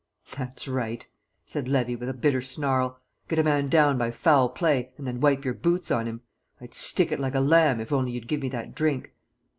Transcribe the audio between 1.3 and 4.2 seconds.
said Levy, with a bitter snarl. "Get a man down by